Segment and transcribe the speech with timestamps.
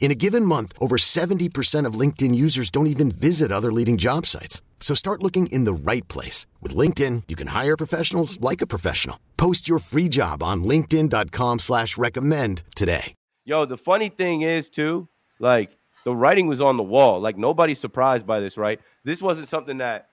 [0.00, 4.24] In a given month, over 70% of LinkedIn users don't even visit other leading job
[4.24, 4.62] sites.
[4.80, 6.46] So start looking in the right place.
[6.62, 9.18] With LinkedIn, you can hire professionals like a professional.
[9.36, 13.12] Post your free job on linkedin.com slash recommend today.
[13.44, 15.08] Yo, the funny thing is, too,
[15.40, 17.18] like, the writing was on the wall.
[17.18, 18.80] Like, nobody's surprised by this, right?
[19.04, 20.10] This wasn't something that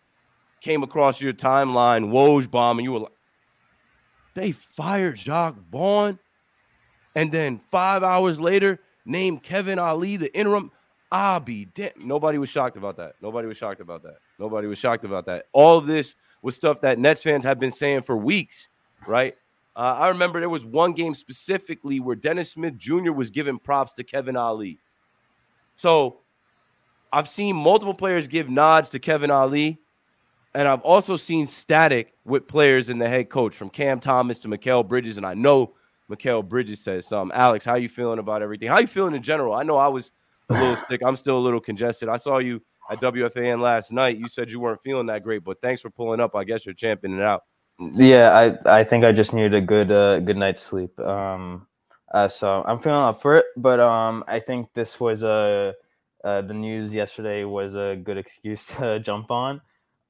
[0.62, 3.12] came across your timeline, Woj bomb, and you were like,
[4.34, 6.18] they fired Jacque Vaughn.
[7.14, 10.72] And then five hours later, named Kevin Ollie the interim.
[11.11, 11.92] I'll be damn.
[11.98, 13.14] Nobody was shocked about that.
[13.22, 14.17] Nobody was shocked about that.
[14.39, 15.45] Nobody was shocked about that.
[15.53, 18.70] All of this was stuff that Nets fans have been saying for weeks,
[19.08, 19.36] right?
[19.75, 23.12] Uh, I remember there was one game specifically where Dennis Smith Jr.
[23.12, 24.80] was giving props to Kevin Ollie.
[25.75, 26.19] So
[27.12, 29.80] I've seen multiple players give nods to Kevin Ollie,
[30.53, 34.47] and I've also seen static with players and the head coach from Cam Thomas to
[34.47, 35.73] Mikal Bridges, and I know
[36.11, 37.36] Mikal Bridges says something.
[37.36, 38.67] Alex, how you feeling about everything?
[38.67, 39.53] How you feeling in general?
[39.53, 40.12] I know I was
[40.50, 41.02] a little sick.
[41.03, 42.09] I'm still a little congested.
[42.09, 44.17] I saw you at WFAN last night.
[44.17, 46.36] You said you weren't feeling that great, but thanks for pulling up.
[46.36, 47.44] I guess you're championing it out.
[47.80, 50.97] Yeah, I I think I just needed a good uh, good night's sleep.
[51.00, 51.67] Um,
[52.14, 53.45] uh, so I'm feeling up for it.
[53.58, 55.73] But um, I think this was a
[56.23, 59.62] uh, the news yesterday was a good excuse to jump on.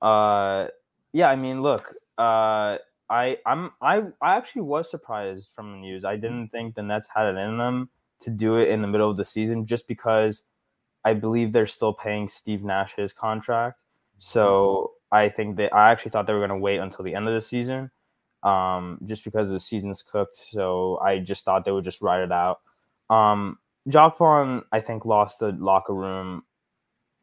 [0.02, 0.68] Uh,
[1.12, 2.78] yeah, I mean, look, uh,
[3.10, 6.06] I I'm I I actually was surprised from the news.
[6.06, 7.90] I didn't think the Nets had it in them
[8.22, 10.44] to do it in the middle of the season, just because
[11.04, 13.82] I believe they're still paying Steve Nash his contract.
[14.18, 17.28] So I think that I actually thought they were going to wait until the end
[17.28, 17.92] of the season,
[18.44, 20.36] um, just because the season's cooked.
[20.36, 22.62] So I just thought they would just ride it out.
[23.10, 26.44] Um, Jacque Vaughn, I think, lost the locker room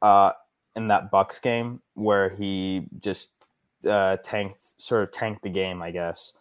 [0.00, 0.32] uh,
[0.76, 3.30] in that Bucks game where he just
[3.86, 6.32] uh, tanked, sort of tanked the game, I guess.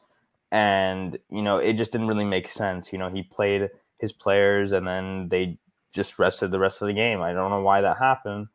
[0.52, 2.92] And you know, it just didn't really make sense.
[2.92, 3.70] You know, he played
[4.00, 5.58] his players, and then they
[5.94, 7.22] just rested the rest of the game.
[7.22, 8.48] I don't know why that happened,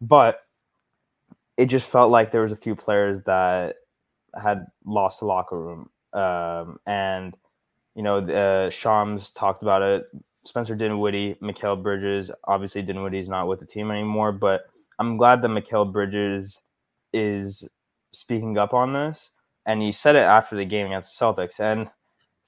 [0.00, 0.40] but
[1.56, 3.76] it just felt like there was a few players that
[4.40, 5.90] had lost the locker room.
[6.12, 7.34] Um, and
[7.94, 10.04] you know, uh, Shams talked about it.
[10.44, 12.30] Spencer Dinwiddie, Mikal Bridges.
[12.44, 14.62] Obviously, Dinwiddie's not with the team anymore, but
[14.98, 16.60] I'm glad that Mikal Bridges
[17.12, 17.68] is
[18.12, 19.30] speaking up on this,
[19.66, 21.60] and he said it after the game against the Celtics.
[21.60, 21.90] And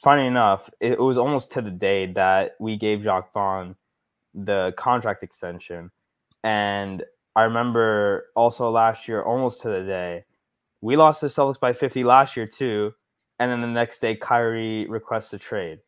[0.03, 3.77] funny enough, it, was almost to the day that we gave Jacque Vaughn
[4.35, 5.91] the contract extension.
[6.43, 7.05] And
[7.37, 10.25] I remember also last year, almost to the day,
[10.81, 12.93] we lost the Celtics by 50 last year too.
[13.39, 15.81] And then the next day, Kyrie requests a trade.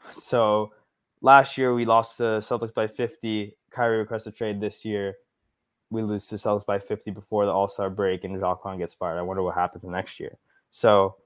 [0.00, 0.72] So
[1.20, 3.56] last year we lost the Celtics by 50.
[3.70, 5.14] Kyrie requests a trade this year
[5.92, 9.18] we lose to Celtics by 50 before the All Star break and Jacque gets fired.
[9.18, 10.38] I wonder what happens next year.
[10.70, 11.16] So,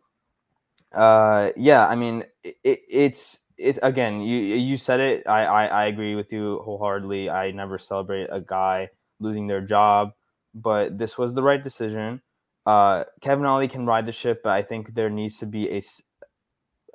[0.93, 2.57] uh, yeah, I mean, it,
[2.89, 5.27] it's it's again, you you said it.
[5.29, 7.31] I, I I agree with you wholeheartedly.
[7.31, 8.91] I never celebrate a guy
[9.21, 10.11] losing their job,
[10.55, 12.21] but this was the right decision.
[12.67, 15.83] Uh, Kevin Ollie can ride the ship, but I think there needs to be a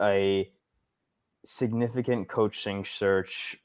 [0.01, 0.51] a
[1.45, 3.57] significant coaching search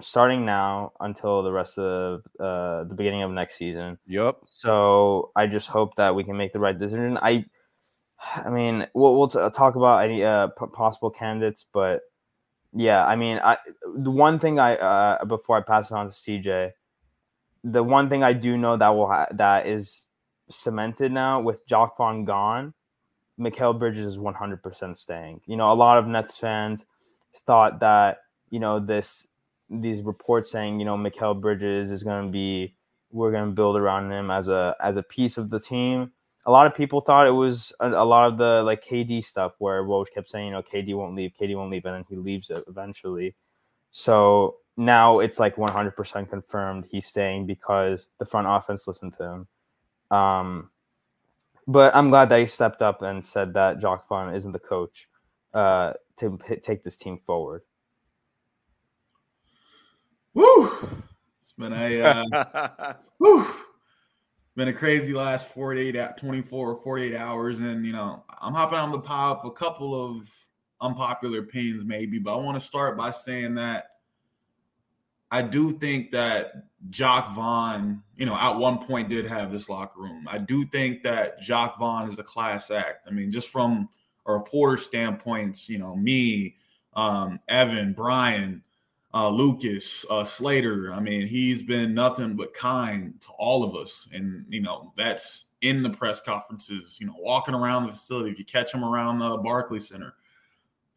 [0.00, 3.98] starting now until the rest of uh, the beginning of next season.
[4.06, 4.36] Yep.
[4.48, 7.18] So I just hope that we can make the right decision.
[7.20, 7.44] I,
[8.34, 12.02] I mean, we'll, we'll t- talk about any uh, p- possible candidates, but
[12.72, 13.56] yeah, I mean, I
[13.96, 16.72] the one thing I uh, before I pass it on to CJ,
[17.64, 20.04] the one thing I do know that will ha- that is
[20.50, 22.74] cemented now with Jacque Vaughn gone.
[23.40, 25.40] Mikal Bridges is 100% staying.
[25.46, 26.86] You know, a lot of Nets fans
[27.40, 28.18] thought that
[28.50, 29.26] you know this
[29.70, 32.74] these reports saying you know Mikal Bridges is going to be
[33.10, 36.12] we're going to build around him as a as a piece of the team.
[36.46, 39.54] A lot of people thought it was a, a lot of the like KD stuff
[39.58, 42.16] where Woj kept saying you know KD won't leave, KD won't leave, and then he
[42.16, 43.34] leaves it eventually.
[43.90, 49.48] So now it's like 100% confirmed he's staying because the front offense listened to him.
[50.10, 50.70] Um,
[51.66, 55.08] but I'm glad that he stepped up and said that Jacque Vaughn isn't the coach
[55.54, 57.62] uh, to p- take this team forward?
[60.34, 60.70] Woo!
[61.38, 63.46] It's been a uh, woo,
[64.56, 68.90] been a crazy last 48 24 or 48 hours and you know i'm hopping on
[68.90, 70.30] the pile of a couple of
[70.80, 73.92] unpopular opinions maybe but i want to start by saying that
[75.30, 80.00] i do think that Jacque Vaughn, you know, at one point did have this locker
[80.00, 80.26] room.
[80.28, 83.06] I do think that Jacque Vaughn is a class act.
[83.08, 83.88] I mean, just from
[84.26, 86.56] a reporter standpoints, you know, me,
[86.94, 88.62] um, Evan, Brian,
[89.14, 90.92] uh, Lucas, uh, Slater.
[90.92, 94.08] I mean, he's been nothing but kind to all of us.
[94.12, 98.30] And, you know, that's in the press conferences, you know, walking around the facility.
[98.30, 100.14] If you catch him around the Barclays Center,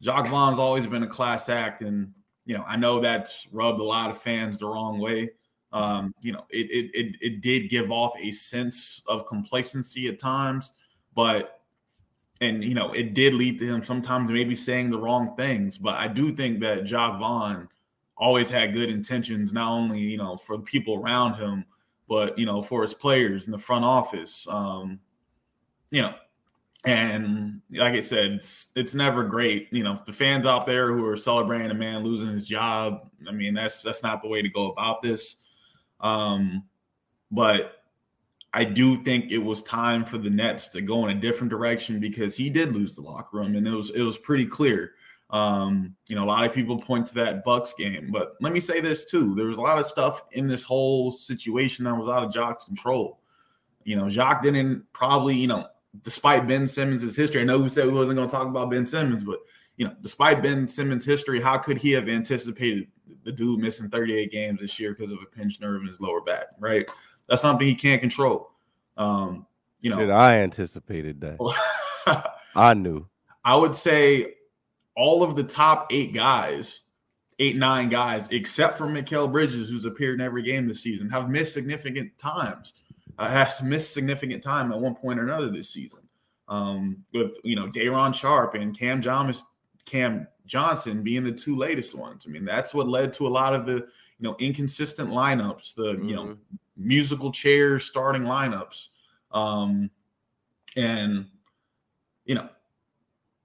[0.02, 1.82] Jacque Vaughn's always been a class act.
[1.82, 2.12] And,
[2.44, 5.30] you know, I know that's rubbed a lot of fans the wrong way.
[5.72, 10.18] Um, you know, it, it, it, it did give off a sense of complacency at
[10.18, 10.72] times,
[11.14, 11.59] but,
[12.40, 15.76] and, you know, it did lead to him sometimes maybe saying the wrong things.
[15.76, 17.68] But I do think that Jacque Vaughn,
[18.20, 21.64] always had good intentions, not only you know for the people around him,
[22.08, 24.46] but you know for his players in the front office.
[24.48, 25.00] Um,
[25.90, 26.14] you know,
[26.84, 29.68] and like I said, it's it's never great.
[29.72, 33.10] You know, the fans out there who are celebrating a man losing his job.
[33.26, 35.36] I mean, that's that's not the way to go about this.
[36.00, 36.64] Um,
[37.30, 37.79] but
[38.52, 42.00] I do think it was time for the Nets to go in a different direction
[42.00, 44.94] because he did lose the locker room, and it was it was pretty clear.
[45.30, 48.58] Um, you know, a lot of people point to that Bucks game, but let me
[48.58, 52.08] say this too: there was a lot of stuff in this whole situation that was
[52.08, 53.20] out of Jacque's control.
[53.84, 55.68] You know, Jacque didn't probably, you know,
[56.02, 57.40] despite Ben Simmons' history.
[57.40, 59.38] I know we said we wasn't going to talk about Ben Simmons, but
[59.76, 62.88] you know, despite Ben Simmons' history, how could he have anticipated
[63.24, 66.20] the dude missing 38 games this year because of a pinched nerve in his lower
[66.20, 66.46] back?
[66.58, 66.90] Right,
[67.30, 68.50] that's something he can't control.
[68.96, 69.46] Um,
[69.80, 72.30] you know, Shit, I anticipated that.
[72.56, 73.06] I knew.
[73.44, 74.34] I would say
[74.96, 76.80] all of the top eight guys,
[77.38, 81.30] eight, nine guys, except for Mikal Bridges, who's appeared in every game this season, have
[81.30, 82.74] missed significant times.
[83.16, 86.00] Uh, has missed significant time at one point or another this season.
[86.48, 89.44] Um, with you know Day'Ron Sharpe and Cam Johnson,
[89.84, 92.24] Cam Johnson being the two latest ones.
[92.26, 93.86] I mean, that's what led to a lot of the you
[94.20, 96.08] know inconsistent lineups, the mm-hmm.
[96.08, 96.56] you know mm-hmm.
[96.80, 98.88] Musical chairs starting lineups,
[99.32, 99.90] um,
[100.76, 101.26] and
[102.24, 102.48] you know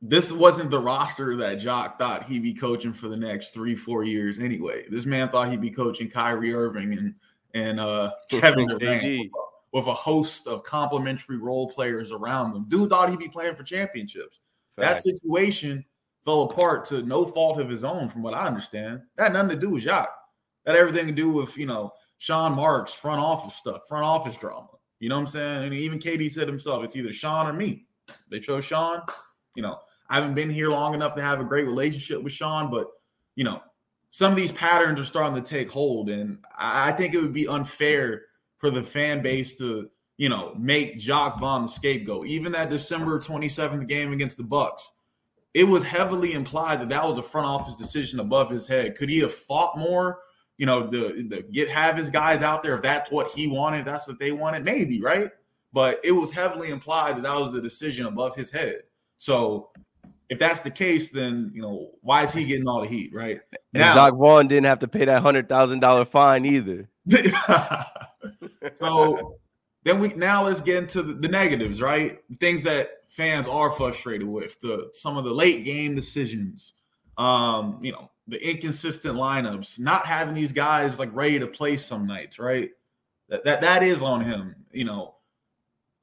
[0.02, 4.04] this wasn't the roster that Jacque thought he'd be coaching for the next three, four
[4.04, 4.86] years anyway.
[4.90, 7.16] This man thought he'd be coaching Kyrie Irving and
[7.54, 9.32] and uh, Kevin Durant
[9.72, 12.66] with a host of complementary role players around them.
[12.68, 14.40] Dude thought he'd be playing for championships.
[14.76, 14.88] Fact.
[14.88, 15.84] That situation
[16.24, 19.02] fell apart to no fault of his own, from what I understand.
[19.16, 20.14] That had nothing to do with Jacque.
[20.66, 21.92] That had everything to do with you know
[22.26, 24.70] Sean Marks front office stuff, front office drama.
[25.00, 25.64] You know what I'm saying?
[25.66, 27.86] And even KD said himself, it's either Sean or me.
[28.32, 29.04] They chose Sean.
[29.54, 29.78] You know,
[30.10, 32.88] I haven't been here long enough to have a great relationship with Sean, but
[33.36, 33.62] you know,
[34.10, 37.48] some of these patterns are starting to take hold, and I think it would be
[37.48, 38.24] unfair
[38.58, 42.26] for the fan base to, you know, make Jacque Vaughn the scapegoat.
[42.26, 44.90] Even that December 27th game against the Bucks,
[45.54, 48.98] it was heavily implied that that was a front office decision above his head.
[48.98, 50.22] Could he have fought more?
[50.58, 53.86] You know, the, the get have his guys out there if that's what he wanted,
[53.86, 55.30] that's what they wanted, maybe right.
[55.74, 58.84] But it was heavily implied that that was the decision above his head.
[59.18, 59.72] So
[60.30, 63.40] if that's the case, then you know why is he getting all the heat, right?
[63.74, 66.90] And now, Jacque Vaughn didn't have to pay that hundred thousand dollar fine either.
[68.74, 69.38] so
[69.84, 72.20] then we now let's get into the, the, negatives, right?
[72.40, 76.74] Things that fans are frustrated with the some of the late game decisions,
[77.18, 82.08] um, you know, the inconsistent lineups, not having these guys like ready to play some
[82.08, 82.72] nights, right?
[83.30, 85.16] That that that is on him, you know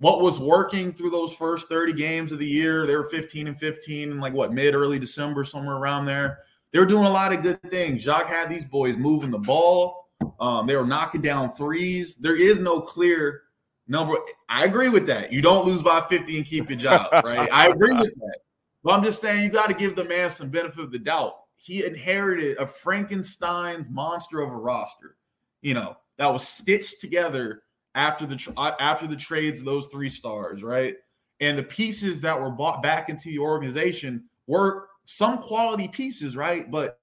[0.02, 2.86] what was working through those first 30 games of the year.
[2.86, 6.40] They were 15 and 15 in like what mid early December, somewhere around there.
[6.72, 8.04] They were doing a lot of good things.
[8.04, 10.08] Jacque had these boys moving the ball.
[10.40, 12.16] Um, they were knocking down threes.
[12.16, 13.42] There is no clear
[13.86, 14.16] number.
[14.48, 15.32] I agree with that.
[15.32, 17.48] You don't lose by 50 and keep your job, right?
[17.52, 18.38] I agree with that.
[18.82, 21.41] But I'm just saying you got to give the man some benefit of the doubt.
[21.62, 25.16] He inherited a Frankenstein's monster of a roster,
[25.60, 27.62] you know, that was stitched together
[27.94, 30.96] after the uh, after the trades of those three stars, right?
[31.38, 36.68] And the pieces that were bought back into the organization were some quality pieces, right?
[36.68, 36.98] But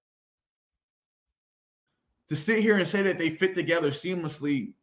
[2.28, 4.74] to sit here and say that they fit together seamlessly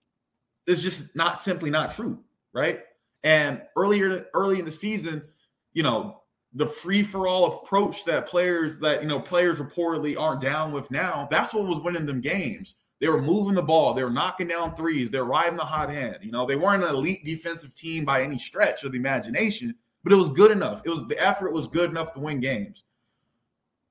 [0.66, 2.18] is just not simply not true,
[2.54, 2.80] right?
[3.24, 5.22] And earlier early in the season,
[5.74, 6.22] you know,
[6.56, 10.90] the free for all approach that players that you know players reportedly aren't down with
[10.90, 12.76] now, that's what was winning them games.
[12.98, 13.92] They were moving the ball.
[13.92, 15.10] They were knocking down threes.
[15.10, 16.18] They're riding the hot hand.
[16.22, 20.14] You know, they weren't an elite defensive team by any stretch of the imagination, but
[20.14, 20.80] it was good enough.
[20.84, 22.84] It was the effort was good enough to win games.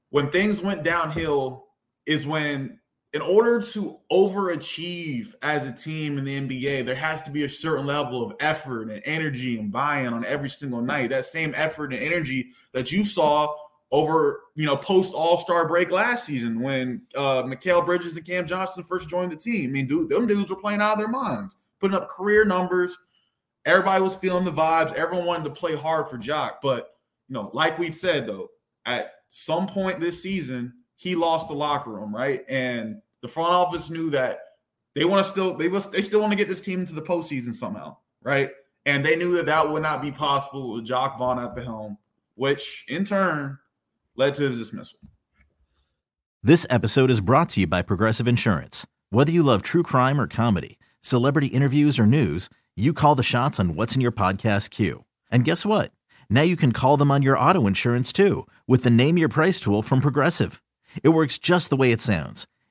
[0.09, 1.67] when things went downhill
[2.05, 2.79] is when
[3.15, 7.49] in order to overachieve as a team in the NBA, there has to be a
[7.49, 11.11] certain level of effort and energy and buy-in on every single night.
[11.11, 13.55] That same effort and energy that you saw
[13.89, 18.83] over, you know, post All-Star break last season when uh Mikal Bridges and Cam Johnson
[18.83, 19.69] first joined the team.
[19.69, 22.97] I mean, dude, them dudes were playing out of their minds, putting up career numbers.
[23.63, 24.93] Everybody was feeling the vibes.
[24.93, 26.61] Everyone wanted to play hard for Jacque.
[26.61, 26.89] But,
[27.29, 28.49] you know, like we've said though,
[28.85, 32.43] at some point this season, he lost the locker room, right?
[32.49, 34.37] And the front office knew that
[34.93, 37.01] they want to still they was they still want to get this team into the
[37.01, 38.51] postseason somehow, right?
[38.85, 41.97] And they knew that that would not be possible with Jacque Vaughn at the helm,
[42.35, 43.57] which in turn
[44.15, 44.99] led to his dismissal.
[46.43, 48.85] This episode is brought to you by Progressive Insurance.
[49.09, 53.59] Whether you love true crime or comedy, celebrity interviews or news, you call the shots
[53.59, 55.03] on what's in your podcast queue.
[55.31, 55.91] And guess what?
[56.29, 59.59] Now you can call them on your auto insurance too with the Name Your Price
[59.59, 60.61] tool from Progressive.
[61.01, 62.45] It works just the way it sounds